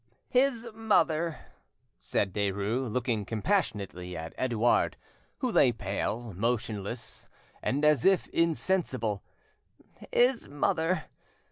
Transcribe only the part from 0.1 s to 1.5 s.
"His mother,"